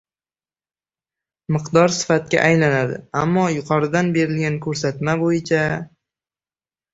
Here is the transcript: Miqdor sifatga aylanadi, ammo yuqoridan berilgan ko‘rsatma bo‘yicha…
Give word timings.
Miqdor 1.55 1.93
sifatga 1.97 2.39
aylanadi, 2.45 2.97
ammo 3.21 3.43
yuqoridan 3.57 4.11
berilgan 4.17 4.57
ko‘rsatma 4.65 5.17
bo‘yicha… 5.23 5.61